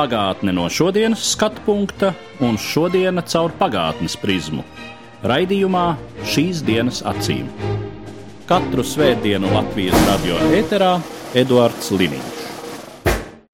[0.00, 4.62] Pagātne no šodienas skatu punkta un šodienas caur pagātnes prizmu.
[5.28, 5.82] Raidījumā
[6.24, 7.50] šīs dienas acīm.
[8.48, 10.94] Katru svētdienu Latvijas radio ēterā
[11.36, 12.38] Eduards Liniņš.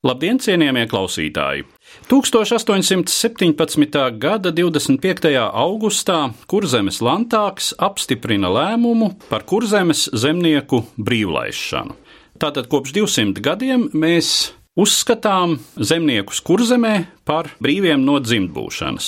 [0.07, 1.65] Labdien, cienījamie klausītāji!
[2.13, 3.99] 1817.
[4.23, 5.33] gada 25.
[5.51, 11.99] augustā Kurzemes Lantāks apstiprina lēmumu par Kurzemes zemnieku brīvlaišanu.
[12.39, 19.07] Tātad kopš 200 gadiem mēs Uzskatām zemniekus kurzemē par brīviem no dzimtbūšanas.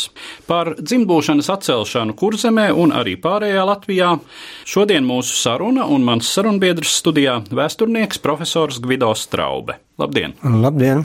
[0.49, 4.15] Par dzimtbūšanas atcelšanu kurzemē un arī pārējā Latvijā
[4.65, 9.77] šodien mūsu saruna un mans sarunbiedrs studijā- vēsturnieks profesors Gvido Straube.
[10.01, 10.33] Labdien!
[10.41, 11.05] Labdien!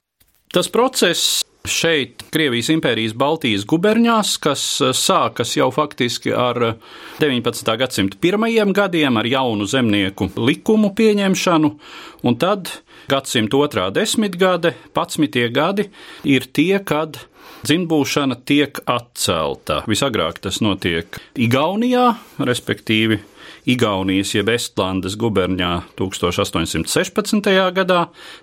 [0.54, 4.64] Tas process šeit, Krievijas impērijas Baltijas guberņās, kas
[4.96, 6.78] sākas jau faktiski ar
[7.20, 7.78] 19.
[7.78, 11.76] gadsimta pirmajiem gadiem, ar jaunu zemnieku likumu pieņemšanu,
[12.24, 12.72] un tad
[13.12, 15.48] gadsimta otrā desmitgade, 11.
[15.54, 15.90] gadi
[16.24, 17.20] ir tie, kad
[17.64, 19.82] dzimtbūšana tiek atcelta.
[19.90, 22.10] Visagrāk tas notiek Igaunijā,
[22.44, 23.22] respektīvi
[23.64, 27.46] Igaunijas jeb Estlandes guberņā 1816.
[27.72, 28.00] gadā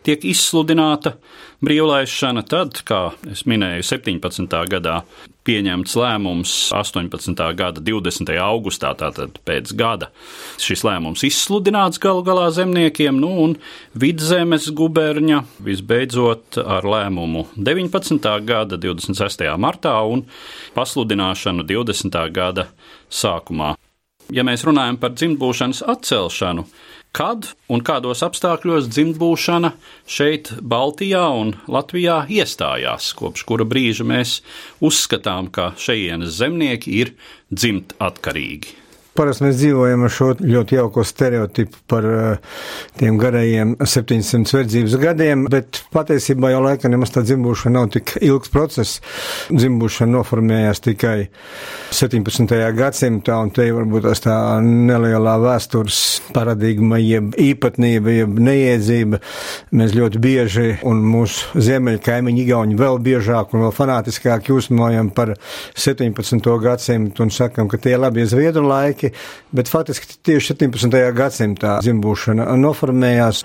[0.06, 1.18] tiek izsludināta
[1.60, 4.56] brīvlaišana, tad, kā es minēju, 17.
[4.72, 5.02] gadā
[5.44, 7.36] pieņemts lēmums 18.
[7.58, 8.32] gada 20.
[8.40, 10.08] augustā, tātad pēc gada.
[10.60, 13.58] Šis lēmums izsludināts galu galā zemniekiem, nu un
[13.92, 18.32] vidzemes guberņa visbeidzot ar lēmumu 19.
[18.48, 19.44] gada 26.
[19.60, 20.24] martā un
[20.76, 22.20] pasludināšanu 20.
[22.32, 22.70] gada
[23.12, 23.74] sākumā
[24.34, 26.66] ja mēs runājam par dzimtbūšanas atcelšanu,
[27.16, 29.72] kad un kādos apstākļos dzimtbūšana
[30.06, 34.38] šeit, Baltijā un Latvijā iestājās, kopš kura brīža mēs
[34.84, 37.14] uzskatām, ka šejienes zemnieki ir
[37.50, 38.79] dzimt atkarīgi.
[39.20, 42.54] Parasti mēs dzīvojam ar šo ļoti jauko stereotipu par uh,
[42.96, 48.48] tiem garajiem 700 verdzības gadiem, bet patiesībā jau laikam nemaz tā dzimbušana nav tik ilgs
[48.48, 49.02] process.
[49.52, 51.18] Dzimbušana noformējās tikai
[51.92, 52.54] 17.
[52.78, 56.00] gadsimtā, un te varbūt tās tā nelielā vēstures
[56.32, 59.20] paradigma, jeb īpatnība, jeb neiedzība.
[59.76, 65.34] Mēs ļoti bieži, un mūsu ziemeļu kaimiņi Igauni vēl biežāk un vēl fanātiskāk jūsmojam par
[65.76, 66.50] 17.
[66.64, 69.16] gadsimtu un sakam, ka tie labie zviedru laiki, laiki,
[69.52, 71.14] bet faktiski tieši 17.
[71.14, 73.44] gadsimtā dzimbūšana noformējās.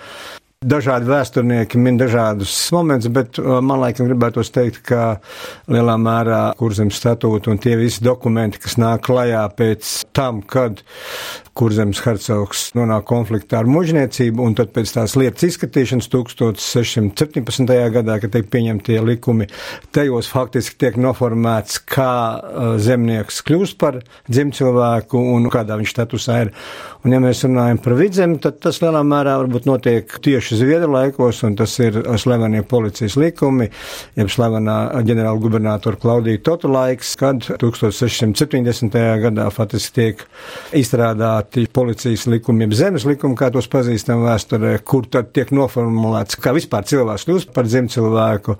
[0.65, 5.19] Dažādi vēsturnieki min dažādus momentus, bet uh, man laikam gribētos teikt, ka
[5.67, 10.81] lielā mērā kurzemes statūta un tie visi dokumenti, kas nāk klajā pēc tam, kad
[11.55, 17.71] kurzemes hercogs nonāk konfliktā ar mužniecību, un tad pēc tās lietas izskatīšanas 1617.
[17.95, 19.47] gadā, kad tiek pieņemtie likumi,
[19.95, 26.51] tajos faktiski tiek noformēts, kā uh, zemnieks kļūst par dzimcilvēku un kādā viņš statusā ir.
[27.05, 31.43] Un ja mēs runājam par vidzemi, tad tas lielā mērā varbūt notiek tieši Zviedru laikos,
[31.47, 33.69] un tas ir slavenie policijas likumi,
[34.17, 38.99] jeb slavenā ģenerāla gubernatora Klaudija Totu laiks, kad 1670.
[39.23, 40.25] gadā faktiski tiek
[40.75, 46.39] izstrādāt izstrādāti policijas likumi, jeb zemes likumi, kā tos pazīstam vēsturē, kur tad tiek noformulēts,
[46.39, 48.57] kā vispār cilvēks kļūst par dzimcilvēku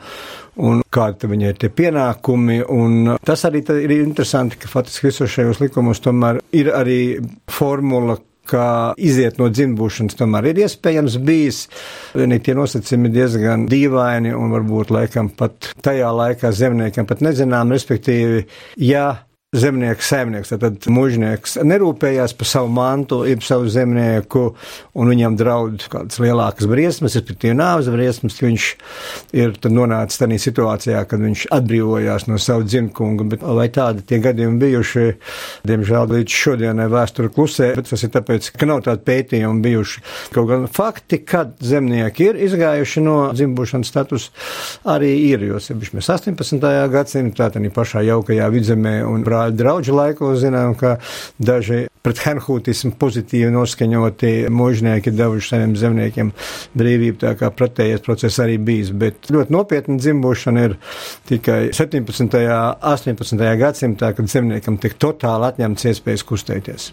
[0.57, 2.63] un kādi viņai ir tie pienākumi.
[2.69, 7.19] Un tas arī ir interesanti, ka faktiski visos šajos likumos tomēr ir arī
[7.50, 11.63] formula, ka iziet no dzimbūšanas tomēr ir iespējams bijis.
[12.13, 17.73] Vienīgi tie nosacījumi ir diezgan dīvaini un varbūt laikam pat tajā laikā zemniekiem pat nezinām,
[17.73, 18.46] respektīvi,
[18.78, 19.25] ja
[19.61, 24.47] zemnieks, saimnieks, tad mužnieks nerūpējās par savu mantu, ir savu zemnieku,
[24.97, 28.67] un viņam draud kādas lielākas briesmas, respektīvi nāves briesmas, viņš
[29.38, 34.61] ir nonācis tādā situācijā, kad viņš atbrīvojās no savu dzimkunga, bet vai tādi tie gadījumi
[34.61, 35.05] bijuši,
[35.69, 40.05] diemžēl līdz šodienai vēsture klusē, bet tas ir tāpēc, ka nav tādi pētījumi bijuši.
[40.35, 44.29] Kaut gan fakti, kad zemnieki ir izgājuši no dzimbušanas status,
[44.90, 46.69] arī ir, jo sevišķi mēs 18.
[46.93, 50.97] gadsimtā, tā pašā jaukajā vidzemē un brāļā draugu laikos zinām, ka
[51.38, 56.32] daži pret henhūtismu pozitīvi noskaņoti mužnieki devuši saviem zemniekiem
[56.78, 60.78] brīvību, tā kā pretējais process arī bijis, bet ļoti nopietna dzimbušana ir
[61.30, 62.28] tikai 17.
[62.28, 63.47] un 18.
[63.62, 66.92] gadsimtā, kad zemniekam tik totāli atņemts iespējas kustēties.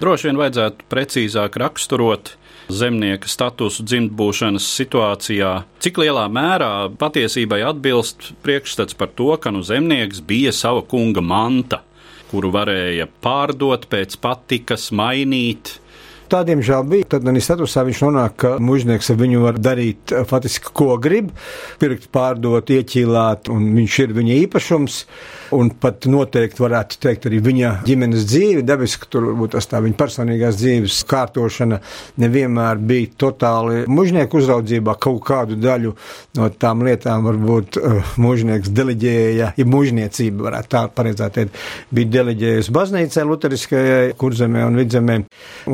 [0.00, 2.34] Droši vien vajadzētu precīzāk raksturot
[2.70, 5.50] zemnieka statusu dzimtbūšanas situācijā,
[5.82, 11.82] cik lielā mērā patiesībai atbilst priekšstats par to, ka nu zemnieks bija sava kunga manta
[12.30, 15.76] kuru varēja pārdot pēc patikas, mainīt.
[16.30, 17.08] Tā, diemžēl, bija.
[17.16, 21.32] Tad arī statusā viņš nonāk, ka mužnieks ar viņu var darīt eh, faktiski, ko grib,
[21.82, 25.00] pirkt, pārdot, ieķīlāt, un viņš ir viņa īpašums.
[25.56, 29.96] Un pat noteikti varētu teikt arī viņa ģimenes dzīve, dabiski tur varbūt tas tā viņa
[29.98, 31.80] personīgās dzīves kārtošana
[32.22, 34.94] nevienmēr bija totāli mužnieku uzraudzībā.
[35.02, 35.94] Kaut kādu daļu
[36.38, 41.58] no tām lietām varbūt uh, mužnieks deleģēja, ja mužniecība varētu tā pareizāk teikt,
[41.94, 45.18] bija deleģējusi baznīcai luteriskajai, kurzemē un vidzemē,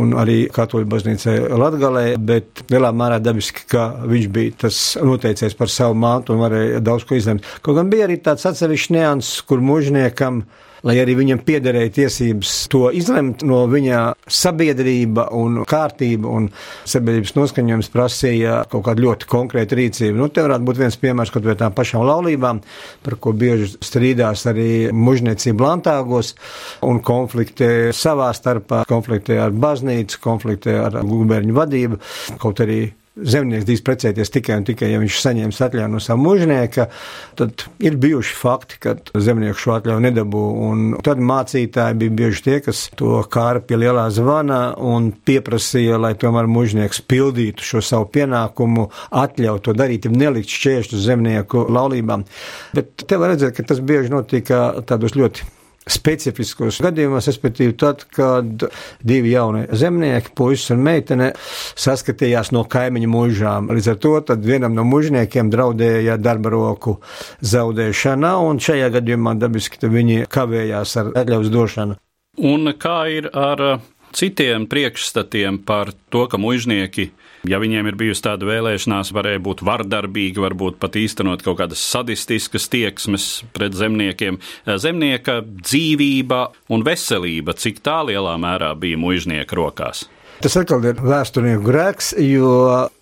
[0.00, 5.72] un arī katoļu baznīcai Latgalē, bet lielā mērā dabiski, ka viņš bija tas noteicies par
[5.72, 7.44] savu mātu un varēja daudz ko izlemt.
[7.60, 10.44] Kaut gan bija arī tāds atsevišķs nians, kur mužniekam,
[10.86, 16.48] lai arī viņam piederēja tiesības to izlemt, no viņa sabiedrība un kārtība un
[16.86, 20.20] sabiedrības noskaņojums prasīja kaut kādu ļoti konkrētu rīcību.
[20.20, 22.60] Nu, te varētu būt viens piemērs kaut vai tām pašām laulībām,
[23.06, 26.34] par ko bieži strīdās arī mužniecība lantāgos
[26.86, 32.00] un konflikti savā starpā, konflikti ar baznīcu, konflikti ar guberņu vadību,
[32.42, 32.84] kaut arī
[33.16, 36.88] zemnieks drīz precēties tikai un tikai, ja viņš saņems atļauju no sava mužnieka,
[37.38, 40.44] tad ir bijuši fakti, ka zemnieks šo atļauju nedabū.
[40.66, 46.14] Un tad mācītāji bija bieži tie, kas to kāra pie lielā zvana un pieprasīja, lai
[46.20, 48.90] tomēr mužnieks pildītu šo savu pienākumu,
[49.24, 52.26] atļautu to darīt, nelikt šķēršļus zemnieku laulībām.
[52.76, 55.55] Bet te var redzēt, ka tas bieži notika tādos ļoti
[55.86, 58.66] specifiskos gadījumos, respektīvi tad, kad
[59.06, 61.30] divi jaunie zemnieki, puisis un meitene,
[61.78, 63.70] saskatījās no kaimiņu mūžām.
[63.76, 66.98] Līdz ar to vienam no mužniekiem draudēja darba roku
[67.40, 72.00] zaudēšana, un šajā gadījumā dabiski viņi kavējās ar atļaus došanu.
[72.42, 73.78] Un kā ir ar
[74.16, 77.10] citiem priekšstatiem par to, ka mužnieki
[77.46, 82.68] Ja viņiem ir bijusi tāda vēlēšanās, varēja būt vardarbīgi, varbūt pat īstenot kaut kādas sadistiskas
[82.72, 84.40] tieksmes pret zemniekiem.
[84.66, 86.42] Zemnieka dzīvība
[86.74, 90.06] un veselība, cik tā lielā mērā bija mužnieka rokās?
[90.42, 92.50] Tas atkal ir vēsturnieku grēks, jo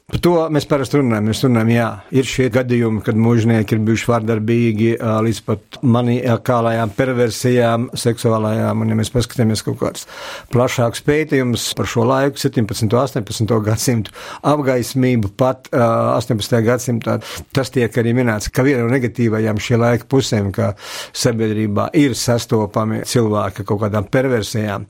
[0.04, 1.30] Par to mēs parasti runājam.
[1.30, 7.86] Mēs runājam, jā, ir šie gadījumi, kad mužnieki ir bijuši vardarbīgi līdz pat maniakālajām perversijām,
[7.96, 8.82] seksuālajām.
[8.84, 10.04] Un, ja mēs paskatāmies kaut kādus
[10.52, 12.84] plašākus pētījumus par šo laiku, 17.
[12.84, 13.54] un 18.
[13.64, 14.12] gadsimtu
[14.50, 16.60] apgaismību, pat uh, 18.
[16.68, 17.16] gadsimtā,
[17.56, 20.74] tas tiek arī minēts, ka viena no negatīvajām šī laika pusēm, ka
[21.16, 24.84] sabiedrībā ir sastopami cilvēki kaut kādām perversijām.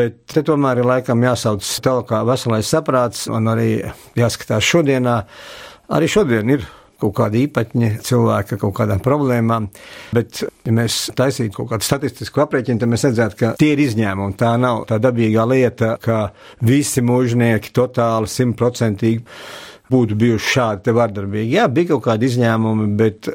[0.00, 3.70] Bet te tomēr ir laikam jāsauc tālāk veselais saprāts un arī
[4.16, 5.20] jāskatās jāskatās šodienā.
[5.90, 6.66] Arī šodien ir
[6.96, 9.68] kaut kādi īpaņi cilvēki ar kaut kādām problēmām,
[10.16, 14.36] bet, ja mēs taisītu kaut kādu statistisku aprēķinu, tad mēs redzētu, ka tie ir izņēmumi.
[14.40, 16.30] Tā nav tā dabīgā lieta, ka
[16.64, 19.20] visi mūžnieki totāli simtprocentīgi
[19.92, 21.56] būtu bijuši šādi vardarbīgi.
[21.56, 23.30] Jā, bija kaut kādi izņēmumi, bet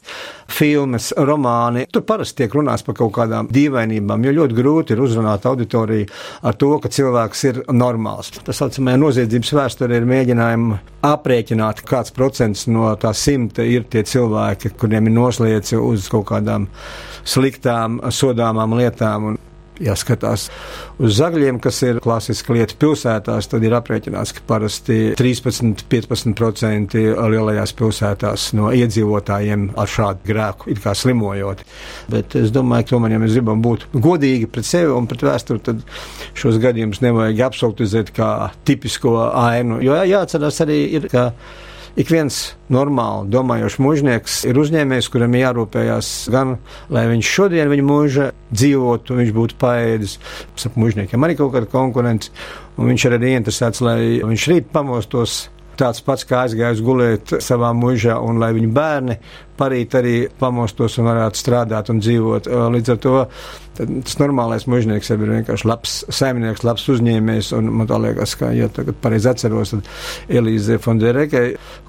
[0.51, 5.47] filmas, romāni, tur parasti tiek runāts par kaut kādām dīvainībām, jo ļoti grūti ir uzrunāt
[5.47, 6.09] auditoriju
[6.47, 8.33] ar to, ka cilvēks ir normāls.
[8.41, 14.75] Tas, saucamajā noziedzības vēsturē, ir mēģinājumi aprēķināt, kāds procents no tā simta ir tie cilvēki,
[14.81, 16.67] kuriem ir noslēdz uz kaut kādām
[17.23, 19.31] sliktām, sodāmām lietām.
[19.31, 19.39] Un
[19.79, 20.47] ja skatās
[21.01, 26.97] uz zagļiem, kas ir klasiski lieta pilsētās, tad ir aprēķināts, ka parasti 13-15%
[27.33, 31.63] lielajās pilsētās no iedzīvotājiem ar šādu grēku ir kā slimojot.
[32.11, 35.63] Bet es domāju, ka tomēr, ja mēs gribam būt godīgi pret sevi un pret vēsturi,
[35.65, 35.83] tad
[36.37, 38.31] šos gadījumus nevajag absolutizēt kā
[38.67, 41.31] tipisko ainu, jo jāatcerās arī ir, ka
[41.99, 42.39] ik viens
[42.71, 46.55] normāli domājošs mužnieks ir uzņēmējs, kuram jārūpējas gan,
[46.93, 50.17] lai viņš šodien viņa mūža dzīvotu, viņš būtu paēdis,
[50.65, 52.31] ap mužniekiem arī kaut kāda konkurence,
[52.77, 55.43] un viņš ir arī interesēts, lai viņš rīt pamostos
[55.79, 59.17] tāds pats, kā aizgājis gulēt savā mūžā, un lai viņa bērni
[59.61, 62.49] parīt arī pamostos un varētu strādāt un dzīvot.
[62.75, 63.17] Līdz ar to
[63.81, 68.97] tas normālais mužnieks jau ir vienkārši labs saimnieks, labs uzņēmējs, man liekas, ka, ja tagad
[69.01, 69.87] pareizi atceros, tad
[70.31, 71.43] Elīze Fondereke,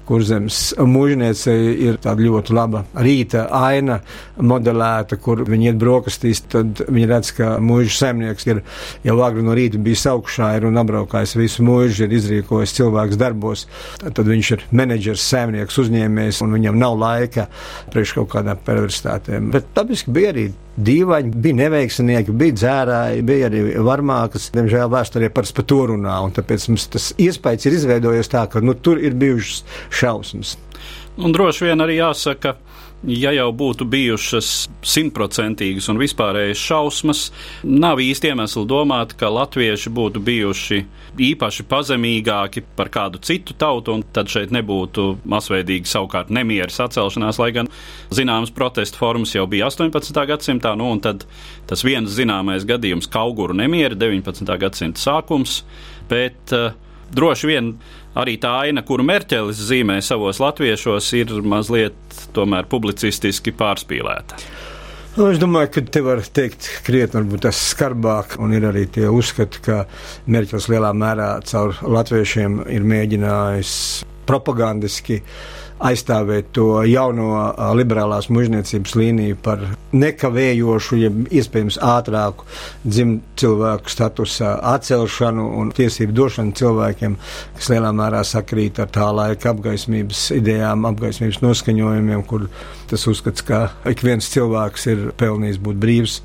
[0.07, 3.99] kur zemes mužniece ir tāda ļoti laba rīta aina
[4.39, 8.63] modelēta, kur viņi iet brokastīs, tad viņi redz, ka mūža saimnieks ir
[9.05, 13.67] jau agri no rīta bijis augšā ir un apbraukājis visu mūžu, ir izrīkojis cilvēks darbos,
[14.03, 17.47] tad viņš ir menedžers, saimnieks, uzņēmējs, un viņam nav laika
[17.93, 19.51] priekš kaut kādām perversitātēm.
[19.53, 24.49] Bet dabiski bija arī dīvaini, bija neveiksnieki, bija dzērāji, bija arī varmākas.
[24.55, 28.73] Diemžēl vēsturē par to runā, un tāpēc mums tas iespējas ir izveidojies tā, ka nu,
[28.73, 30.57] tur ir bijušas šausmas.
[31.21, 32.55] Un droši vien arī jāsaka,
[33.07, 34.49] ja jau būtu bijušas
[34.87, 37.23] simtprocentīgas un vispārējas šausmas,
[37.67, 40.79] nav īsti iemesli domāt, ka latvieši būtu bijuši
[41.27, 47.51] īpaši pazemīgāki par kādu citu tautu, un tad šeit nebūtu masveidīgi savukārt nemieru sacelšanās, lai
[47.55, 47.71] gan
[48.13, 50.23] zināmas protestu formas jau bija 18.
[50.29, 51.27] gadsimtā, nu un tad
[51.69, 54.57] tas viens zināmais gadījums- Kauguru nemieri 19.
[54.59, 55.61] gadsimta sākums,
[56.09, 56.71] bet uh,
[57.13, 57.75] droši vien
[58.19, 64.39] arī tā aina, kuru Merķelis zīmē savos latviešos, ir mazliet tomēr publicistiski pārspīlēta.
[65.13, 69.05] Nu, es domāju, ka te var teikt krietni varbūt tas skarbāk, un ir arī tie
[69.13, 69.83] uzskati, ka
[70.25, 73.75] Merķels lielā mērā caur latviešiem ir mēģinājis
[74.25, 75.19] propagandiski
[75.83, 77.29] aizstāvēt to jauno
[77.77, 82.47] liberālās mužniecības līniju par nekavējošu, ja iespējams ātrāku
[82.83, 87.17] dzimt cilvēku statusa atcelšanu un tiesību došanu cilvēkiem,
[87.57, 92.47] kas lielā mērā sakrīt ar tā laika apgaismības idejām, apgaismības noskaņojumiem, kur
[92.89, 93.59] tas uzskats, ka
[93.89, 96.19] ik viens cilvēks ir pelnījis būt brīvs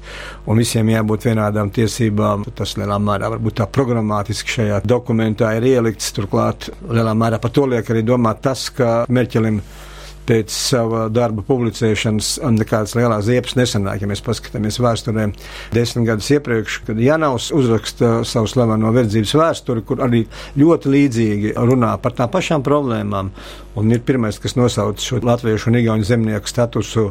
[0.48, 2.44] un visiem jābūt vienādām tiesībām.
[2.58, 6.10] Tas lielā mērā varbūt tā programmatiski šajā dokumentā ir ielikts.
[6.16, 9.04] Turklāt lielā mērā par to liek arī domāt tas, ka
[9.48, 9.86] Merķelim
[10.28, 14.02] pēc sava darba publicēšanas nekādas lielas ziepes nesanāk.
[14.02, 15.30] Ja mēs paskatāmies vēsturē
[15.72, 20.26] desmit gadus iepriekš, kad Janovs uzraksta savu slaveno verdzības vēsturi, kur arī
[20.60, 23.32] ļoti līdzīgi runā par tām pašām problēmām,
[23.80, 27.08] un ir pirmais, kas nosauc šo latviešu un igauņu zemnieku statusu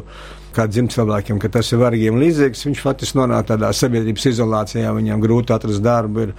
[0.54, 2.64] kā dzimtscilvēkiem, ka tas ir vargiem līdzīgs.
[2.66, 6.24] Viņš faktiski nonāk tādā sabiedrības izolācijā, viņam grūti atrast darbu.
[6.26, 6.32] Ir.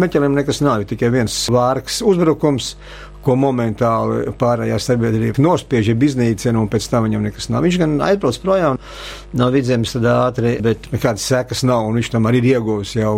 [0.00, 2.72] Meķeliem nekas nav, tikai viens vārks uzbrukums,
[3.24, 7.64] ko momentāli pārējā sabiedrība nospiež, ir iznīcina, un pēc tam viņam nekas nav.
[7.66, 8.80] Viņš gan aizbrauc projām
[9.36, 13.14] no vidzemes tad ātri, bet nekādas sekas nav, un viņš tam arī ir ieguvis jau,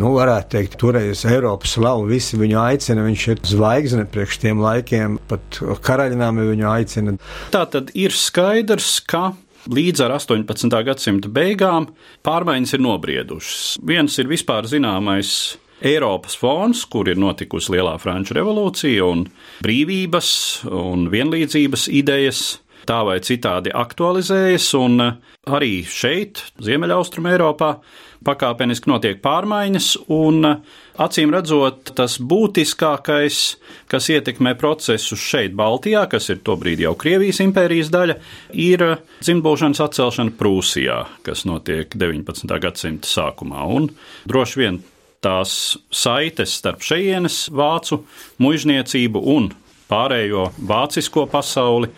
[0.00, 5.18] nu, varētu teikt, toreiz Eiropas slavu, visi viņu aicina, viņš ir zvaigzne priekš tiem laikiem,
[5.30, 7.16] pat karaļinām viņu aicina.
[7.54, 9.30] Tā tad ir skaidrs, ka
[9.72, 10.80] līdz ar 18.
[10.86, 11.90] gadsimta beigām
[12.26, 13.62] pārmaiņas ir nobriedušas.
[13.86, 19.26] Viens ir vispār zināmais Eiropas fons, kur ir notikusi Lielā Franču revolūcija un
[19.64, 20.30] brīvības
[20.66, 22.46] un vienlīdzības idejas.
[22.86, 27.72] Tā vai citādi aktualizējas, un arī šeit, Ziemeļaustrum Eiropā,
[28.26, 30.46] pakāpeniski notiek pārmaiņas, un
[31.02, 33.40] acīm redzot, tas būtiskākais,
[33.90, 38.18] kas ietekmē procesus šeit, Baltijā, kas ir tobrīd jau Krievijas impērijas daļa,
[38.54, 38.86] ir
[39.18, 42.60] dzimbūšanas atcelšana Prūsijā, kas notiek 19.
[42.62, 43.66] gadsimta sākumā.
[43.66, 43.90] Un
[44.30, 44.84] droši vien
[45.26, 48.04] tās saites starp šejienes vācu
[48.42, 49.50] muizniecību un
[49.90, 51.90] pārējo vācisko pasauli,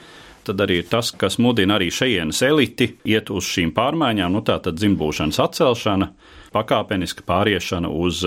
[0.49, 4.56] tad arī ir tas, kas mudina arī šejienes eliti iet uz šīm pārmaiņām, nu tā
[4.64, 6.08] tad dzimbūšanas atcelšana,
[6.54, 8.25] pakāpeniska pāriešana uz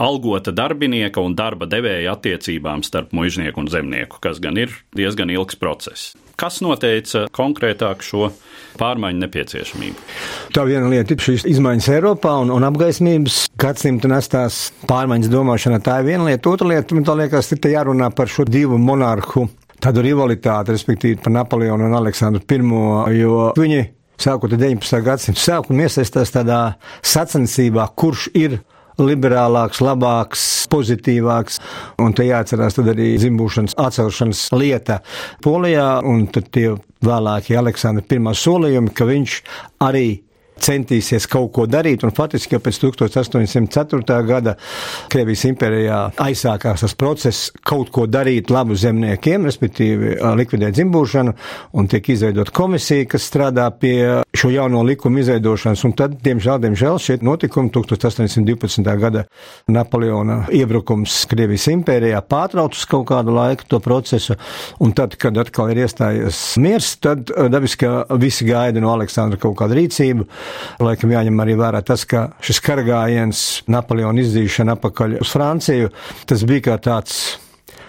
[0.00, 5.60] algota darbinieka un darba devēja attiecībām starp muiznieku un zemnieku, kas gan ir diezgan ilgs
[5.60, 6.14] process.
[6.38, 8.28] Kas noteica konkrētāk šo
[8.78, 10.04] pārmaiņu nepieciešamību?
[10.54, 15.80] Tā viena lieta ir šīs izmaiņas Eiropā un, un apgaismības gadsimta nestās pārmaiņas domāšana.
[15.82, 16.52] Tā ir viena lieta.
[16.52, 19.48] Otra lieta, man liekas, ir jārunā par šo divu monarhu
[19.82, 22.62] tādu rivalitāti, respektīvi par Napoleonu un Aleksandru I,
[23.18, 23.82] jo viņi
[24.22, 25.02] sākot ar 19.
[25.10, 26.60] gadsimtu sākumu iesaistās tādā
[27.02, 28.60] sacensībā, kurš ir
[28.98, 31.58] liberālāks, labāks, pozitīvāks.
[32.02, 35.00] Un te jāatcerās arī zimbūšanas atcelšanas lieta
[35.44, 36.72] Polijā un tad tie
[37.04, 39.36] vēlākie Aleksandra pirmā solījumi, ka viņš
[39.86, 40.08] arī
[40.62, 44.18] centīsies kaut ko darīt, un faktiski jau pēc 1804.
[44.28, 44.56] gada
[45.12, 51.34] Krievijas impērijā aizsākās tas process kaut ko darīt labu zemniekiem, respektīvi likvidēt dzimbūšanu,
[51.78, 57.00] un tiek izveidot komisija, kas strādā pie šo jauno likumu izveidošanas, un tad, diemžēl, diemžēl
[57.02, 58.88] šie notikumi 1812.
[59.00, 59.24] gada
[59.68, 64.38] Napoleona iebrukums Krievijas impērijā pārtrauc kaut kādu laiku to procesu,
[64.82, 69.78] un tad, kad atkal ir iestājies miers, tad dabiski visi gaida no Aleksandra kaut kādu
[69.78, 70.28] rīcību,
[70.82, 75.92] Laikam jāņem arī vērā tas, ka šis karagājiens, Napoleona izdzīšana apakaļ uz Franciju,
[76.28, 77.20] tas bija kā tāds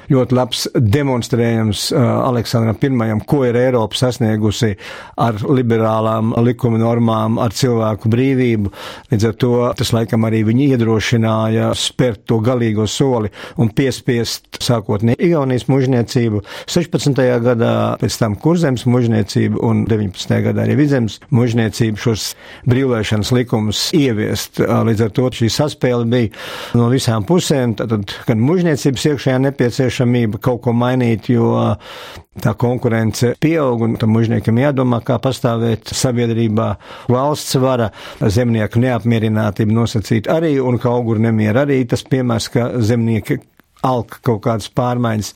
[0.09, 4.73] ļoti labs demonstrējums uh, Aleksandram I, ko ir Eiropa sasniegusi
[5.21, 8.71] ar liberālām likuma normām, ar cilvēku brīvību.
[9.11, 13.29] Līdz ar to tas laikam arī viņi iedrošināja spērt to galīgo soli
[13.61, 17.21] un piespiest sākotnēji Igaunijas mužniecību, 16.
[17.45, 20.35] gadā pēc tam kurzemes mužniecību un 19.
[20.49, 22.31] gadā arī vidzemes mužniecību šos
[22.69, 24.63] brīvlēšanas likumus ieviest.
[24.63, 26.33] Uh, līdz ar to šī saspēle bija
[26.79, 27.93] no visām pusēm, tad
[28.25, 31.75] gan mužniecības iekšējā nepieciešama nepieciešamība kaut ko mainīt, jo
[32.39, 36.77] tā konkurence pieaug un tam mužniekam jādomā, kā pastāvēt sabiedrībā.
[37.09, 37.91] Valsts vara,
[38.21, 43.39] zemnieku neapmierinātība nosacīt arī un ka auguru nemiera arī tas piemērs, ka zemnieki
[43.85, 45.33] alka kaut kādas pārmaiņas.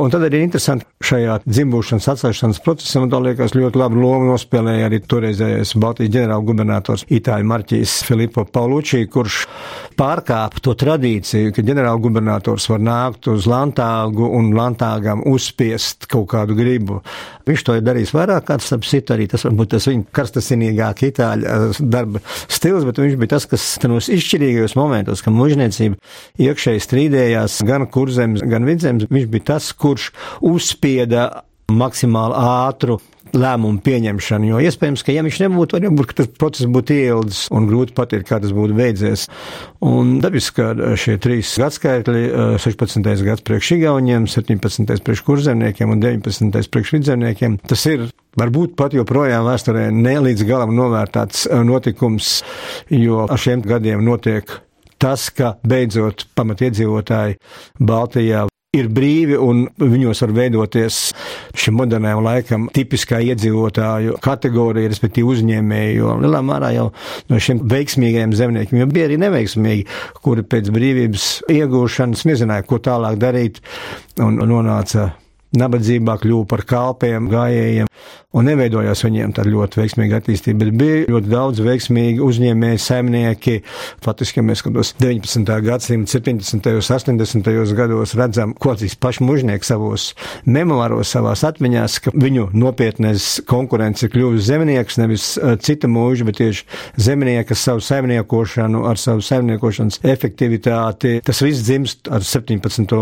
[0.00, 5.00] Un tad arī interesanti šajā dzimbūšanas atcelšanas procesā, man liekas, ļoti labu lomu nospēlēja arī
[5.08, 9.46] toreizējais Baltijas ģenerāla gubernators Itāļu Marķīs Filipo Paulučī, kurš
[9.96, 16.58] pārkāpa to tradīciju, ka ģenerāla gubernators var nākt uz Lantāgu un Lantāgam uzspiest kaut kādu
[16.58, 17.00] gribu.
[17.48, 21.48] Viņš to ir darījis vairāk kāds, ap citu arī tas varbūt tas viņa karstasinīgāk itāļu
[21.48, 25.96] eh, darba stils, bet viņš bija tas, kas tanos izšķirīgajos momentos, ka mužniecība
[26.44, 30.10] iekšēji strīdējās gan kurzems, gan vidzems, viņš bija tas, kurš
[30.50, 31.30] uzspieda
[31.70, 32.98] maksimāli ātru
[33.30, 37.94] lēmumu pieņemšanu, jo iespējams, ka ja viņš nebūtu, varbūt tas process būtu ieldzis un grūti
[37.94, 39.26] pateikt, kā tas būtu beidzies.
[39.86, 42.24] Un dabiski, ka šie trīs gadskaitļi,
[42.62, 43.10] 16.
[43.28, 44.96] gads priekš Igauniem, 17.
[45.06, 46.58] priekš kurzemniekiem un 19.
[46.74, 52.44] priekš vidzemniekiem, tas ir Varbūt pat joprojām vēsturē ne līdz galam novērtāts notikums,
[52.94, 54.52] jo ar šiem gadiem notiek
[55.00, 57.38] tas, ka beidzot pamatiedzīvotāji
[57.80, 60.98] Baltijā ir brīvi un viņos var veidoties
[61.58, 66.84] šim modernajam laikam tipiskā iedzīvotāju kategorija, respektīvi uzņēmēji, jo lielā mērā jau
[67.32, 69.88] no šiem veiksmīgajiem zemniekiem jau bija arī neveiksmīgi,
[70.22, 73.58] kuri pēc brīvības iegūšanas nezināja, ko tālāk darīt
[74.22, 75.10] un nonāca
[75.58, 77.90] nabadzībā, kļuva par kalpiem, gājējiem
[78.30, 83.56] un neveidojās viņiem tāda ļoti veiksmīga attīstība, bet bija ļoti daudz veiksmīgi uzņēmēji, saimnieki.
[84.04, 85.56] Faktiski, ja mēs skatāmies 19.
[85.66, 86.68] gadsimta 70.
[86.70, 87.50] un 80.
[87.78, 90.12] gados, redzam, ko šīs paši mužnieki savos
[90.46, 96.38] memoāros, savās atmiņās, ka viņu nopietnēs konkurence ir kļuvusi zemnieks, nevis uh, cita mūža, bet
[96.38, 96.66] tieši
[97.02, 101.16] zemnieka savu saimniekošanu, ar savu saimniekošanas efektivitāti.
[101.26, 102.94] Tas viss dzimst ar 17.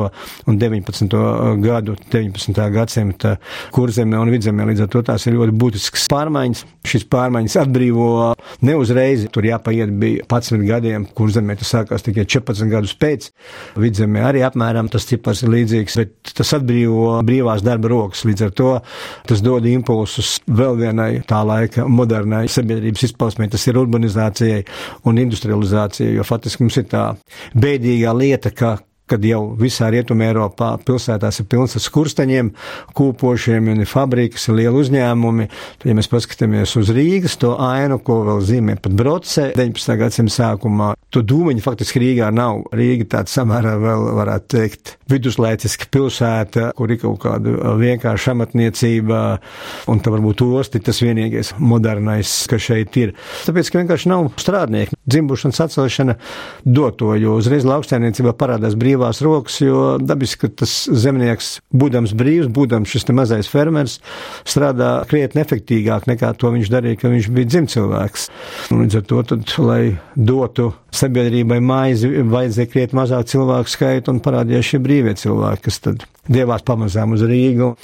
[0.49, 1.21] un 19.
[1.61, 2.65] gadu, 19.
[2.73, 3.37] gadsimta
[3.77, 4.71] kurzemē un vidzemē.
[4.73, 6.65] Līdz ar to tās ir ļoti būtisks pārmaiņas.
[6.89, 8.11] Šis pārmaiņas atbrīvo
[8.65, 13.29] ne uzreiz, tur jāpaiet bija 11 gadiem, kur zemē tas sākās tikai 14 gadus pēc.
[13.79, 18.25] Vidzemē arī apmēram tas cipars ir līdzīgs, bet tas atbrīvo brīvās darba rokas.
[18.29, 18.73] Līdz ar to
[19.29, 24.63] tas dod impulsus vēl vienai tā laika modernai sabiedrības izpausmē, tas ir urbanizācijai
[25.09, 27.09] un industrializācijai, jo faktiski mums ir tā
[27.59, 32.51] bēdīgā lieta, ka kad jau visā Rietumē Eiropā pilsētās ir pilns ar skursteņiem,
[32.99, 35.49] kūpošiem, un ir fabrikas, ir lieli uzņēmumi.
[35.81, 39.97] Tad, ja mēs paskatāmies uz Rīgas, to ainu, ko vēl zīmē pat Broce 19.
[40.03, 42.65] gadsimta sākumā, to dūmeņu faktiski Rīgā nav.
[42.77, 49.23] Rīga tāds samērā vēl varētu teikt viduslaiciska pilsēta, kur ir kaut kāda vienkārša amatniecība,
[49.89, 53.15] un tā varbūt osti tas vienīgais modernais, kas šeit ir.
[53.47, 54.99] Tāpēc, ka vienkārši nav strādnieku.
[55.09, 56.19] Dzimbušanas atcelšana
[56.65, 62.91] doto, jo uzreiz lauksainiecībā parādās brīvā brīvās rokas, jo dabiski tas zemnieks, būdams brīvs, būdams
[62.91, 64.01] šis mazais fermers,
[64.45, 68.29] strādā krietni efektīvāk nekā to viņš darīja, kad viņš bija dzimcilvēks.
[68.75, 74.73] Līdz ar to, tad, lai dotu sabiedrībai maizi, vajadzēja krietni mazāk cilvēku skaitu un parādījās
[74.73, 77.75] šie brīvie cilvēki, kas tad dievās pamazām uz Rīgu.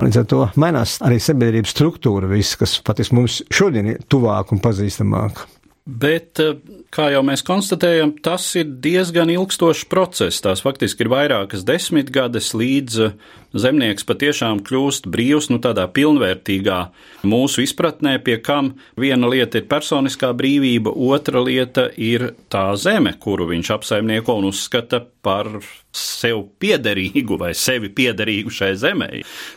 [0.00, 4.62] Līdz ar to mainās arī sabiedrības struktūra, viss, kas patiesi mums šodien ir tuvāk un
[4.62, 5.48] pazīstamāk.
[5.90, 6.54] Bet, eh,
[6.92, 10.42] kā jau mēs konstatējam, tas ir diezgan ilgstošs process.
[10.44, 13.16] Tās faktiski ir vairākas desmitgades, līdz eh,
[13.58, 16.78] zemnieks patiešām kļūst brīvs, nu tādā pilnvērtīgā
[17.26, 23.48] mūsu izpratnē, pie kam viena lieta ir personiskā brīvība, otra lieta ir tā zeme, kuru
[23.50, 25.50] viņš apsaimnieko un uzskata par
[25.90, 29.10] sev piederīgu vai sevi piederīgu šai zemē.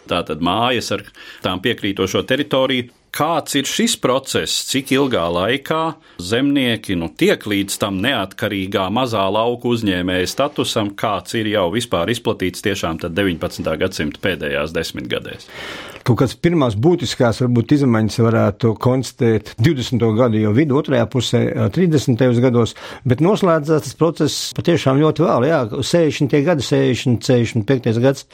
[0.09, 1.05] Tātad mājas ar
[1.45, 5.81] tām piekrītošo teritoriju Kāds ir šis process, cik ilgā laikā
[6.17, 12.65] zemnieki nu, tiek līdz tam neatkarīgā mazā lauku uzņēmēja statusam, kāds ir jau vispār izplatīts
[12.65, 13.69] tiešām 19.
[13.83, 15.45] gadsimta pēdējās desmitgadēs?
[16.03, 20.01] Kaut kādas pirmās būtiskās varbūt izmaiņas varētu konstatēt 20.
[20.17, 21.39] gadu jau vidu, otrajā pusē,
[21.71, 22.25] 30.
[22.43, 22.73] gados,
[23.07, 26.35] bet noslēdzās tas process patiešām ļoti vēl, jā, 60.
[26.43, 28.01] gadi, 60, 65.
[28.03, 28.25] gads,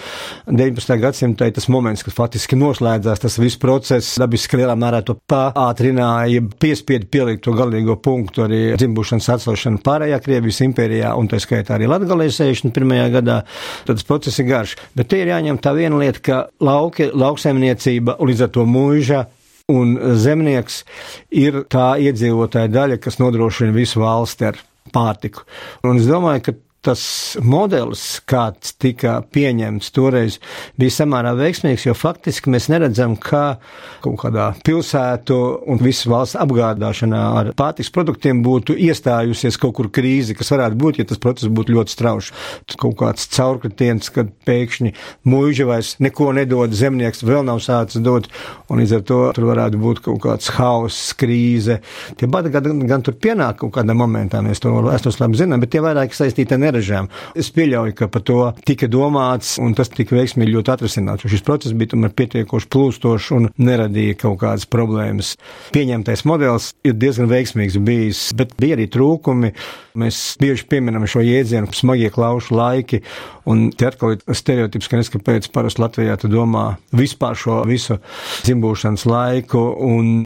[0.50, 0.96] 19.
[1.04, 6.42] gadsimtā ir tas moments, kad faktiski noslēdzās tas viss process, dabiski lielā mērā to pātrināja,
[6.62, 11.90] piespiedu pielikt to galīgo punktu arī dzimbušanas atcelšanu pārējā Krievijas impērijā, un tā skaitā arī
[11.90, 12.96] Latgalē 61.
[13.18, 13.42] gadā,
[13.88, 17.50] tad tas process ir garš, bet te ir jāņem tā viena lieta, ka lauki, lauksēm
[17.50, 19.26] saimniecība, līdz ar to mūža
[19.70, 20.84] un zemnieks
[21.32, 24.60] ir tā iedzīvotāja daļa, kas nodrošina visu valsti ar
[24.94, 25.46] pārtiku.
[25.86, 27.02] Un es domāju, ka tas
[27.44, 30.38] modelis, kāds tika pieņemts toreiz,
[30.80, 33.60] bija samērā veiksmīgs, jo faktiski mēs neredzam, kā
[34.04, 35.40] kaut kādā pilsētu
[35.70, 41.02] un visas valsts apgādāšanā ar pārtiks produktiem būtu iestājusies kaut kur krīze, kas varētu būt,
[41.02, 42.38] ja tas process būtu ļoti strauši.
[42.80, 44.94] Kaut kāds caurkritiens, kad pēkšņi
[45.28, 48.30] mūža vairs neko nedod, zemnieks vēl nav sācis dot,
[48.72, 51.82] un līdz ar to tur varētu būt kaut kāds hauss, krīze.
[52.16, 55.60] Tie badi gan, gan tur pienāk kaut kādā momentā, mēs to, es to labi zinām,
[55.60, 57.10] bet tie vairāk saistīti ar neražām.
[57.38, 61.28] Es pieļauju, ka par to tika domāts, un tas tika veiksmīgi ļoti atrisināts.
[61.30, 65.36] Šis process bija tomēr pietiekoši plūstošs un neradīja kaut kādas problēmas.
[65.76, 69.54] Pieņemtais modelis ir diezgan veiksmīgs bijis, bet bija arī trūkumi.
[70.00, 73.02] Mēs bieži pieminam šo jēdzienu smagie klaušu laiki,
[73.50, 77.98] un te atkal ir stereotips, ka nes kāpēc parasti Latvijā tu domā vispār šo visu
[78.46, 80.24] dzimbūšanas laiku, un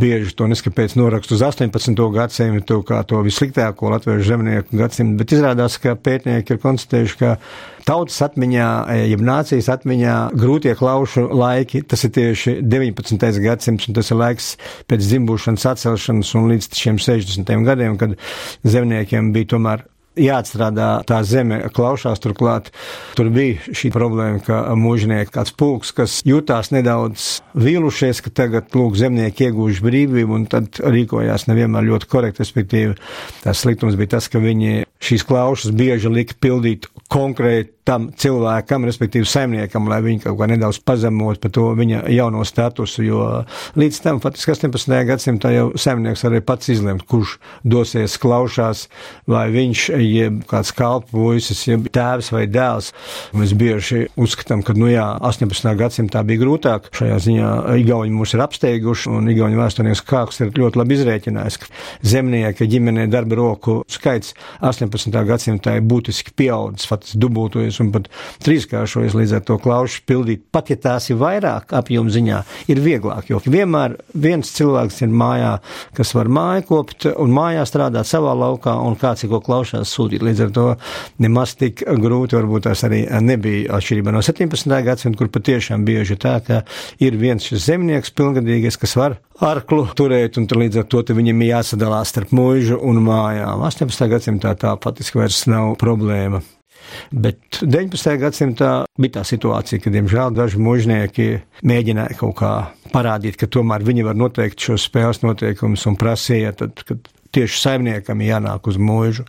[0.00, 1.98] bieži to neskapēc norakstu uz 18.
[2.14, 7.34] gadsimtu kā to vissliktāko latviešu zemnieku gadsimtu, bet izrādās, ka pētnieki ir konstatējuši, ka
[7.88, 8.68] tautas atmiņā,
[9.10, 13.40] jeb nācijas atmiņā grūtie klaušu laiki, tas ir tieši 19.
[13.44, 14.50] gadsimts, un tas ir laiks
[14.90, 17.54] pēc dzimbūšanas atcelšanas un līdz šiem 60.
[17.66, 18.18] gadiem, kad
[18.62, 22.20] zemniekiem bija tomēr jāatstrādā tā zeme klaušās.
[22.22, 22.70] Turklāt
[23.18, 28.98] tur bija šī problēma, ka mūžnieki kāds pulks, kas jutās nedaudz vīlušies, ka tagad lūk
[28.98, 32.96] zemnieki iegūši brīvību un tad rīkojās nevienmēr ļoti korekti, respektīvi
[33.44, 39.88] tas sliktums bija tas, ka viņi šīs klaušas bieži lika pildīt konkrētam cilvēkam, respektīvi saimniekam,
[39.90, 43.24] lai viņi kaut kā nedaudz pazemot par to viņa jauno statusu, jo
[43.80, 44.94] līdz tam, faktiski 18.
[45.08, 48.86] gadsimtā jau saimnieks arī pats izlemt, kurš dosies klaušās,
[49.30, 52.92] vai viņš, jeb kāds kalpojusis, jeb tēvs vai dēls.
[53.36, 55.70] Mēs bieži uzskatām, ka, nu jā, 18.
[55.78, 56.90] gadsimtā bija grūtāk.
[56.96, 61.70] Šajā ziņā Igauni mūs ir apsteiguši, un Igauni vēsturnieks Kāks ir ļoti labi izrēķinājis, ka
[62.12, 64.34] zemnieka ģimenē darba roku skaits
[64.66, 65.14] 18.
[65.28, 68.08] gadsimtā ir būtiski pieaudzis pats dubultojas un pat
[68.44, 73.30] trīskāršojas, līdz ar to klaušu pildīt, pat ja tās ir vairāk apjomu ziņā, ir vieglāk,
[73.30, 75.56] jo vienmēr viens cilvēks ir mājā,
[75.96, 80.24] kas var māju kopt un mājā strādāt savā laukā un kāds ir ko klaušās sūtīt.
[80.26, 80.66] Līdz ar to
[81.22, 84.76] nemaz tik grūti varbūt tās arī nebija atšķirībā no 17.
[84.86, 86.62] gadsimta, kur patiešām bieži tā, ka
[87.02, 91.52] ir viens šis zemnieks pilngadīgais, kas var arklu turēt, un līdz ar to viņam ir
[91.54, 93.66] jāsadalās starp mūžu un mājām.
[93.66, 94.08] 18.
[94.14, 96.42] gadsimtā tā patiesībā vairs nav problēma.
[97.10, 98.16] Bet 19.
[98.20, 101.28] gadsimtā bija tā situācija, ka, diemžēl, daži mužnieki
[101.66, 102.52] mēģināja kaut kā
[102.94, 108.22] parādīt, ka tomēr viņi var noteikt šos spēles noteikumus un prasīja, tad, kad tieši saimniekam
[108.24, 109.26] jānāk uz mūžu.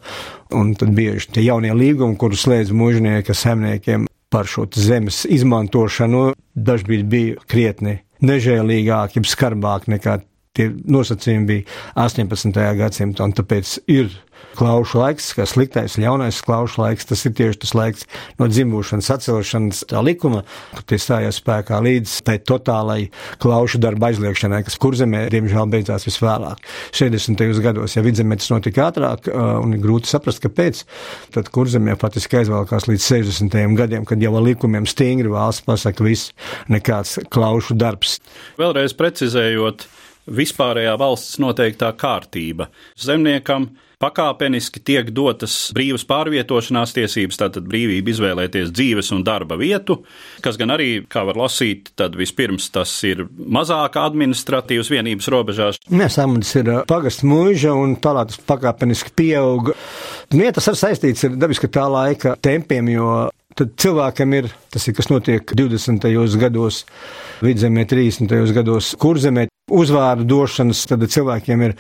[0.58, 7.08] Un tad bieži tie jaunie līgumi, kurus slēdz mužnieki saimniekiem par šo zemes izmantošanu, dažkārt
[7.12, 10.20] bija krietni nežēlīgāki, skarbāki nekā
[10.56, 11.64] tie nosacījumi bija
[12.00, 12.60] 18.
[12.80, 14.12] gadsimtā, tāpēc ir
[14.62, 18.06] klaušu laiks, kā sliktais, ļaunais klaušu laiks, tas ir tieši tas laiks
[18.38, 20.44] no dzimšanas atcelšanas tā likuma,
[20.76, 23.08] kad tie stājās spēkā līdz tai totālai
[23.42, 26.62] klaušu darba aizliekšanai, kas kurzemē, diemžēl, beidzās visvēlāk.
[26.94, 27.42] 60.
[27.66, 30.84] gados, ja vidzemē tas notika ātrāk, un ir grūti saprast, kāpēc,
[31.34, 33.60] tad kurzemē faktiski aizvēlkās līdz 60.
[33.82, 36.36] gadiem, kad jau ar likumiem stingri valsts pasaka viss,
[36.70, 38.20] nekāds klaušu darbs.
[38.62, 39.88] Vēlreiz precizējot,
[40.30, 42.70] vispārējā valsts noteiktā kārtība
[43.00, 50.02] zemniekam pakāpeniski tiek dotas brīvas pārvietošanās tiesības, tātad brīvība izvēlēties dzīves un darba vietu,
[50.44, 55.82] kas gan arī, kā var lasīt, tad vispirms tas ir mazāk administratīvas vienības robežās.
[55.92, 59.78] Nē, samudis ir pagasts mūža un tālāk tas pakāpeniski pieauga.
[60.34, 63.12] Nu, ja tas ir saistīts ar dabiski tā laika tempiem, jo
[63.58, 66.08] tad cilvēkam ir tas, ir, kas notiek 20.
[66.40, 66.84] gados,
[67.44, 68.32] vidzemē, 30.
[68.56, 71.76] gados, kurzemē, uzvārdu došanas, tad cilvēkiem ir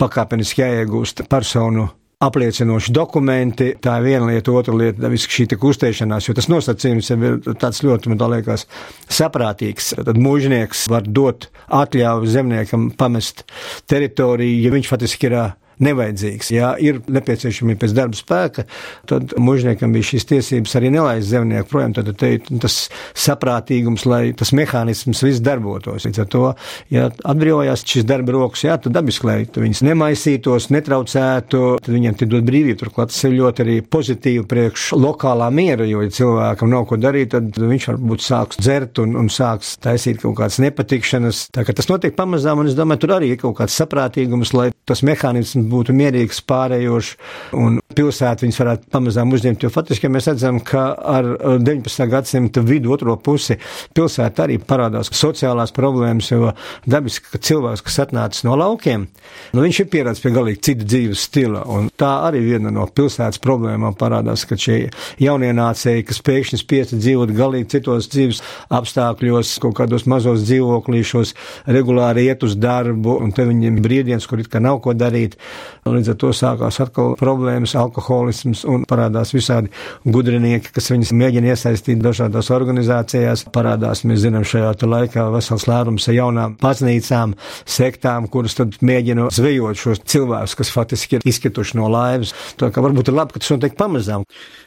[0.00, 1.88] pakāpeniski jāiegūst personu
[2.24, 3.72] apliecinoši dokumenti.
[3.82, 8.18] Tā ir viena lieta, otra lieta- šī kustēšanās, jo tas nosacījums ir tāds ļoti, man
[8.30, 8.66] liekas,
[9.08, 9.94] saprātīgs.
[10.04, 13.44] Tad mūžnieks var dot atļauju zemniekam pamest
[13.86, 16.50] teritoriju, ja viņš faktiski ir nevajadzīgs.
[16.54, 18.66] Ja ir nepieciešami pēc darba spēka,
[19.08, 21.94] tad mužniekam bija šīs tiesības arī nelaist zemnieku projām.
[21.96, 22.78] Tad te ir tas
[23.16, 26.06] saprātīgums, lai tas mehānisms viss darbotos.
[26.06, 26.44] Līdz ar to,
[26.92, 32.32] ja atbrīvojās šis darba rokas, jā, tad dabiski, lai viņas nemaisītos, netraucētu, tad viņiem tik
[32.32, 32.80] dot brīvību.
[32.80, 37.32] Turklāt tas ir ļoti arī pozitīvi priekš lokālā miera, jo, ja cilvēkam nav ko darīt,
[37.34, 41.46] tad viņš varbūt sāks dzert un, un sāks taisīt kaut kādas nepatikšanas.
[41.54, 44.70] Tā kā tas notiek pamazām, un es domāju, tur arī ir kaut kāds saprātīgums, lai
[44.88, 47.12] tas mehānisms būtu mierīgs, pārējošs,
[47.58, 49.64] un pilsētu viņas varētu pamazām uzņemt.
[49.64, 51.28] Jo faktiski mēs redzam, ka ar
[51.62, 52.06] 19.
[52.12, 53.56] gadsimta vidu otro pusi
[53.96, 56.52] pilsētā arī parādās sociālās problēmas, jo
[56.88, 59.06] dabiski, ka cilvēks, kas atnācis no laukiem,
[59.52, 63.40] nu, viņš ir pieradis pie galīgi cita dzīves stila, un tā arī viena no pilsētas
[63.44, 64.78] problēmām parādās, ka šie
[65.22, 68.42] jaunienācēji, kas pēkšņi spiesti dzīvot galīgi citos dzīves
[68.76, 71.34] apstākļos, kaut kādos mazos dzīvoklīšos,
[71.72, 75.38] regulāri iet uz darbu, un te viņiem brīvdienas, kur it kā nav ko darīt,
[75.86, 79.70] Līdz ar to sākās atkal problēmas alkoholisms un parādās visādi
[80.04, 83.46] gudrinieki, kas viņus mēģina iesaistīt dažādās organizācijās.
[83.54, 89.82] Parādās, mēs zinām, šajā laikā vesels lērums ar jaunām paznīcām, sektām, kuras tad mēģina zvejot
[89.82, 92.34] šos cilvēkus, kas faktiski ir izkrituši no laivas.
[92.58, 94.26] Tā kā varbūt ir labi, ka tas notiek pamazām.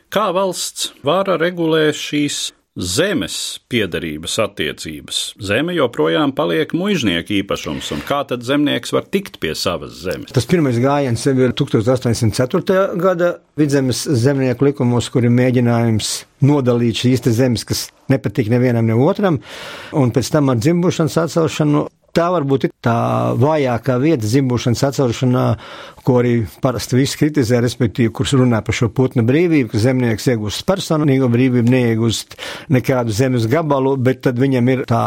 [0.10, 2.48] Kā valsts vara regulē šīs
[2.80, 5.20] zemes piederības attiecības.
[5.44, 10.32] Zeme joprojām paliek muiznieka īpašums, un kā tad zemnieks var tikt pie savas zemes?
[10.36, 12.80] Tas pirmais gājiens jau ir 1804.
[13.00, 16.14] gada vidzemes zemnieku likumos, kur ir mēģinājums
[16.48, 19.42] nodalīt šīs zemes, kas nepatīk nevienam ne otram,
[19.92, 22.96] un pēc tam ar dzimbušanas atcelšanu Tā varbūt ir tā
[23.40, 25.46] vājākā vieta dzimbušanas atcelšanā,
[26.06, 30.66] ko arī parasti visi kritizē, respektīvi, kurš runā par šo putnu brīvību, ka zemnieks iegūst
[30.70, 32.38] personīgo brīvību, neiegūst
[32.74, 35.04] nekādu zemes gabalu, bet tad viņam ir tā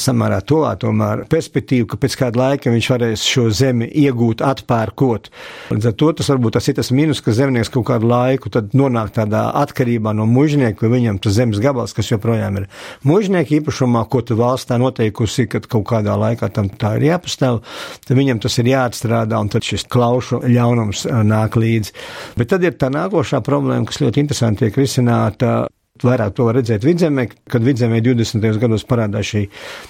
[0.00, 5.28] samērā tuvā tomēr perspektīva, ka pēc kāda laika viņš varēs šo zemi iegūt, atpērkot.
[5.72, 8.72] Līdz ar to tas varbūt tas ir tas mīnus, ka zemnieks kaut kādu laiku tad
[8.78, 12.68] nonāk tādā atkarībā no mužnieka, vai viņam tas zemes gabals, kas joprojām ir
[13.08, 17.60] mužnieka īpašumā, ko tu valsts tā noteikusi, ka kaut kādā laikā tam tā ir jāpastāv,
[18.06, 21.94] tad viņam tas ir jāatstrādā, un tad šis klaušu ļaunums nāk līdzi.
[22.38, 25.62] Bet tad ir tā nākošā problēma, kas ļoti interesanti tiek risināta
[26.02, 28.46] Vairāk to var redzēt vidzemē, kad vidzemē 20.
[28.58, 29.42] gados parādās šī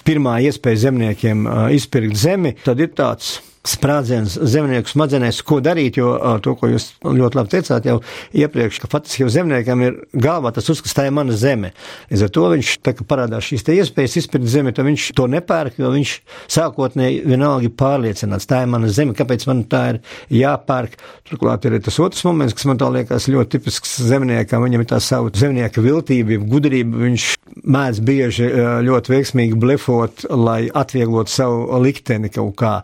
[0.05, 6.57] pirmā iespēja zemniekiem izpirkt zemi, tad ir tāds sprādziens zemnieku smadzenēs, ko darīt, jo to,
[6.59, 8.01] ko jūs ļoti labi teicāt jau
[8.35, 11.70] iepriekš, ka faktiski jau zemniekam ir galvā tas uzskats, tā ir mana zeme.
[12.11, 15.92] Līdz ar to viņš, tā parādās šīs iespējas izpirkt zemi, tad viņš to nepērk, jo
[15.94, 16.14] viņš
[16.57, 20.03] sākotnēji vienalga ir pārliecināts, tā ir mana zeme, kāpēc man tā ir
[20.42, 20.98] jāpērk.
[21.31, 24.98] Turklāt ir tas otrs moments, kas man tā liekas ļoti tipisks zemniekam, viņam ir tā
[25.01, 27.31] savu zemnieka viltība, gudrība, viņš
[27.62, 28.51] mēdz bieži
[28.85, 32.77] ļoti veiksmīgi blefot, lai atvieglotu savu likteni kaut kā.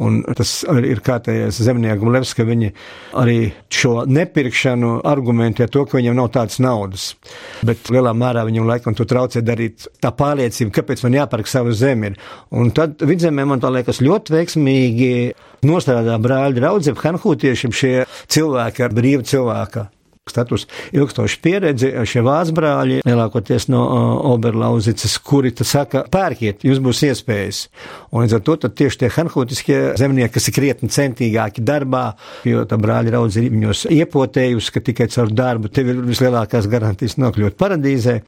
[0.00, 2.70] Un tas ir kārtējais zemnieku levs, ka viņi
[3.20, 7.10] arī šo nepirkšanu argumentē to, ka viņiem nav tādas naudas.
[7.66, 12.14] Bet lielā mērā viņam laikam to traucē darīt tā pārliecība, kāpēc man jāpērk savu zemi.
[12.56, 15.14] Un tad vidzemē man tā liekas ļoti veiksmīgi
[15.68, 17.96] nostrādā brāļi draudzi, hanhūtieši šie
[18.32, 19.90] cilvēki ar brīvu cilvēku
[20.30, 21.90] status, ilgstoša pieredze.
[22.06, 24.02] Šie vāzbrāļi, lielākoties no uh,
[24.32, 27.64] Oberlauzicas, kuri saka, pērkiet, jums būs iespējas.
[28.12, 32.02] Un līdz ar to tieši tie hanhūtiskie zemnieki, kas ir krietni centīgāki darbā,
[32.44, 37.16] jo tā brāļa raudze ir viņos iepotējusi, ka tikai caur darbu tev ir vislielākās garantijas
[37.16, 38.18] nokļūt paradīzē.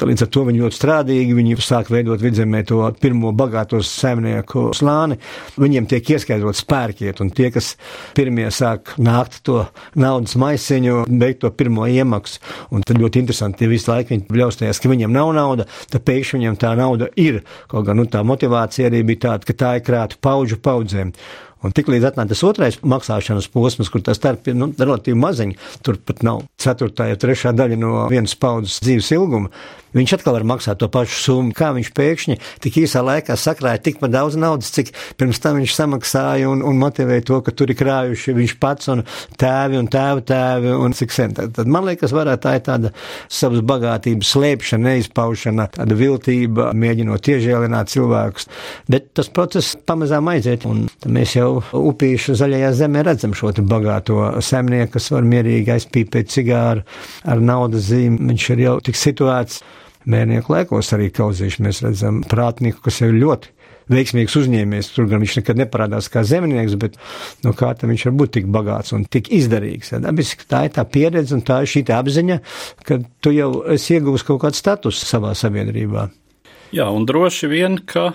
[0.00, 4.70] Tad līdz ar to viņi ļoti strādīgi, viņi sāk veidot vidzemē to pirmo bagātos saimnieku
[4.78, 5.20] slāni.
[5.60, 7.74] Viņiem tiek ieskaidrots pērkiet, un tie, kas
[8.16, 12.40] pirmie sāk nākt to naudas maisiņu, beigt to pirmo iemaksu.
[12.72, 16.40] Un tad ļoti interesanti, ja visu laiku viņi bļaustījās, ka viņiem nav nauda, tad pēkšņi
[16.40, 17.42] viņiem tā nauda ir.
[17.68, 21.12] Kaut gan nu, tā motivācija arī bija tāda, ka tā ir krāta paudžu paudzēm.
[21.64, 25.96] Un tiklīdz atnāk tas otrais maksāšanas posms, kur tas starp ir nu, relatīvi maziņš, tur
[25.96, 29.48] pat nav ceturtā, ja trešā daļa no vienas paudzes dzīves ilguma,
[29.94, 31.54] viņš atkal var maksāt to pašu summu.
[31.56, 36.50] Kā viņš pēkšņi tik īsā laikā sakrāja tikpat daudz naudas, cik pirms tam viņš samaksāja
[36.50, 39.04] un, un motivēja to, ka tur ir krājuši viņš pats un
[39.40, 41.34] tēvi un tēva tēvi un cik sen.
[41.36, 42.92] Tad, tad man liekas, varētu tā ir tāda
[43.32, 48.48] savas bagātības slēpšana, neizpaušana, tāda viltība, mēģinot iežēlināt cilvēkus.
[48.90, 54.96] Bet tas process pamazām aiziet, un mēs jau upīšu zaļajā zemē redzam šo bagāto saimnieku,
[54.96, 56.84] kas var mierīgi aizpīpēt cigāru
[57.24, 58.20] ar naudas zīmi.
[58.32, 59.62] Viņš ir jau tik situēts
[60.10, 61.64] mērnieku laikos arī kauzīši.
[61.64, 63.52] Mēs redzam prātnieku, kas ir ļoti
[63.92, 64.90] veiksmīgs uzņēmējs.
[64.94, 66.98] Tur gan viņš nekad neparādās kā zemnieks, bet
[67.44, 69.94] no kā tam viņš var būt tik bagāts un tik izdarīgs.
[69.94, 70.00] Ja,
[70.50, 72.40] tā ir tā pieredze un tā ir šī apziņa,
[72.86, 76.08] ka tu jau esi ieguvis kaut kādu statusu savā sabiedrībā.
[76.74, 78.12] Jā, un droši vien, ka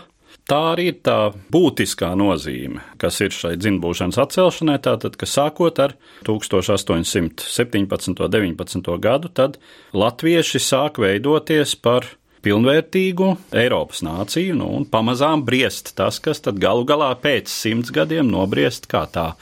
[0.49, 4.79] Tā arī ir tā būtiskā nozīme, kas ir šai dzimbūšanas atcelšanai.
[4.81, 5.93] Tātad, ka sākot ar
[6.25, 8.09] 1817.
[8.09, 8.89] un 19.
[9.03, 9.59] gadu, tad
[9.93, 12.07] latvieši sāk veidoties par
[12.41, 13.29] pilnvērtīgu
[13.61, 18.89] Eiropas nāciju, nu, un pamazām briest tas, kas tad galu galā pēc simts gadiem nobriest
[18.89, 19.33] kā tā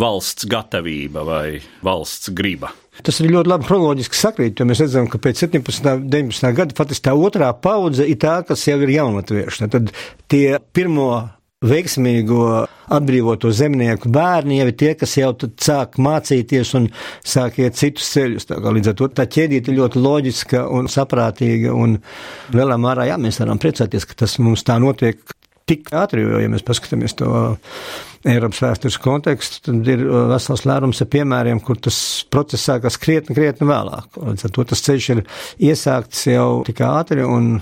[0.00, 1.46] valsts gatavība vai
[1.86, 2.72] valsts griba.
[3.06, 5.90] Tas ir ļoti labi chronoloģiski sakrīt, jo mēs redzam, ka pēc 17.
[5.94, 6.52] un 19.
[6.56, 9.68] gada faktiski tā otrā paudze ir tā, kas jau ir jaunatvieši.
[9.70, 9.92] Tad
[10.30, 11.10] tie pirmo
[11.64, 12.42] veiksmīgo
[12.94, 16.86] atbrīvoto zemnieku bērni jau ir tie, kas jau sāk mācīties un
[17.26, 18.46] sāk iet citus ceļus.
[18.48, 21.98] Līdz ar to tā ķēdīte ļoti loģiska un saprātīga, un
[22.54, 25.18] lielā mērā, jā, mēs varam priecāties, ka tas mums tā notiek
[25.68, 27.28] tik ātri, jo, ja mēs paskatāmies to
[28.28, 31.98] Eiropas vēstures kontekstu, tad ir uh, vesels lērums ar piemēriem, kur tas
[32.32, 34.18] process sākas krietni, krietni vēlāk.
[34.18, 35.24] Līdz ar to tas ceļš ir
[35.70, 37.58] iesākts jau tik ātri un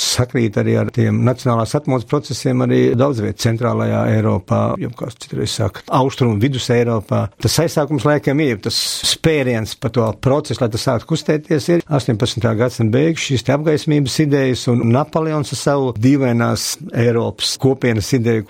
[0.00, 5.54] sakrīt arī ar tiem nacionālās atmodas procesiem arī daudz viet centrālajā Eiropā, jau kāds citreiz
[5.54, 7.24] saka, austrumu vidus Eiropā.
[7.42, 8.78] Tas aizsākums laikam ir, tas
[9.14, 12.48] spēriens pa to procesu, lai tas sāktu kustēties, ir 18.
[12.60, 16.74] gadsimta beigas šīs apgaismības idejas un Napoleons ar savu dīvainās
[17.04, 18.48] Eiropas kopienas ideju.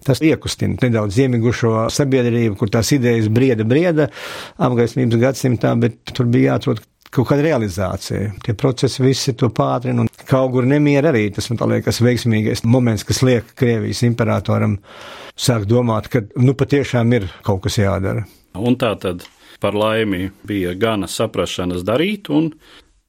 [0.00, 4.06] Tas iekustina nedaudz iemigušo sabiedrību, kur tās idejas brieda, brieda
[4.56, 8.34] apgaismības gadsimtā, bet tur bija jāatrod kaut kāda realizācija.
[8.44, 13.06] Tie procesi visi to pātrina, un kaut kur nemiera arī tas, man liekas, veiksmīgais moments,
[13.08, 14.78] kas liek Krievijas imperatoram
[15.34, 18.26] sākt domāt, ka nu patiešām ir kaut kas jādara.
[18.58, 19.24] Un tā tad
[19.60, 22.52] par laimi bija gana saprašanas darīt, un,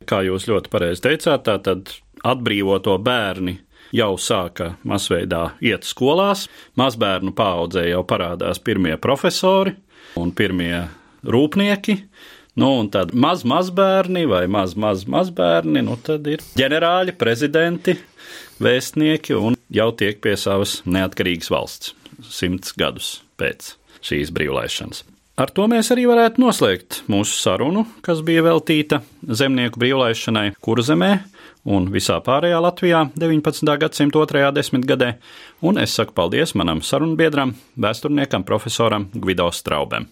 [0.07, 1.93] kā jūs ļoti pareizi teicāt, tā tad
[2.27, 3.57] atbrīvoto bērni
[3.95, 6.47] jau sāka masveidā iet skolās.
[6.79, 9.75] Mazbērnu paudzē jau parādās pirmie profesori
[10.19, 10.87] un pirmie
[11.27, 11.97] rūpnieki.
[12.59, 17.95] Nu, un tad maz mazbērni vai maz maz mazbērni, nu tad ir ģenerāļi, prezidenti,
[18.59, 21.95] vēstnieki un jau tiek pie savas neatkarīgas valsts
[22.27, 25.05] simts gadus pēc šīs brīvlaišanas.
[25.41, 31.11] Ar to mēs arī varētu noslēgt mūsu sarunu, kas bija veltīta zemnieku brīvlaišanai Kurzemē
[31.71, 33.75] un visā pārējā Latvijā 19.
[33.81, 35.13] gadsimta otrajā desmitgadē,
[35.63, 40.11] un es saku paldies manam sarunbiedram, vēsturniekam, profesoram Gvido Straubem.